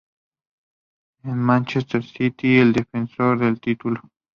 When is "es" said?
2.57-2.63